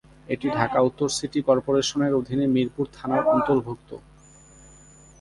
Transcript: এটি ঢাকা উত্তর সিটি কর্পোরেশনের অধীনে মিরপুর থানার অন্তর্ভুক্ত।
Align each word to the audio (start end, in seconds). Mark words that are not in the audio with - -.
এটি 0.27 0.47
ঢাকা 0.57 0.79
উত্তর 0.81 1.09
সিটি 1.17 1.39
কর্পোরেশনের 1.47 2.13
অধীনে 2.19 2.45
মিরপুর 2.55 2.85
থানার 2.97 3.23
অন্তর্ভুক্ত। 3.27 3.89